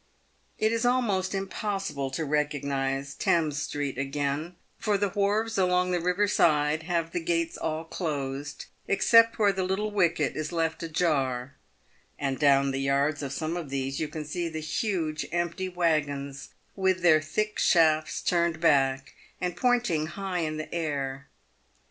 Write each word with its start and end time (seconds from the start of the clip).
It 0.57 0.71
is 0.73 0.83
almost 0.83 1.35
impossible 1.35 2.09
to 2.09 2.25
recognise 2.25 3.13
Thames 3.13 3.61
street 3.61 3.99
again, 3.99 4.55
for 4.79 4.97
the 4.97 5.09
wharves 5.09 5.59
along 5.59 5.91
the 5.91 5.99
river 6.01 6.27
side 6.27 6.81
have 6.81 7.11
the 7.11 7.19
gates 7.19 7.55
all 7.55 7.83
closed, 7.83 8.65
except 8.87 9.37
where 9.37 9.51
the 9.51 9.61
little 9.63 9.91
wicket 9.91 10.35
is 10.35 10.51
left 10.51 10.81
ajar; 10.81 11.53
and 12.17 12.39
down 12.39 12.71
the 12.71 12.81
yards 12.81 13.21
of 13.21 13.31
some 13.31 13.55
of 13.55 13.69
these 13.69 13.99
you 13.99 14.07
can 14.07 14.25
see 14.25 14.49
the 14.49 14.57
huge 14.59 15.27
empty 15.31 15.69
waggons, 15.69 16.49
with 16.75 17.03
their 17.03 17.21
thick 17.21 17.59
shafts 17.59 18.21
turned 18.23 18.59
back 18.59 19.13
and" 19.39 19.55
pointing 19.55 20.07
high 20.07 20.39
in 20.39 20.57
the 20.57 20.73
air. 20.73 21.27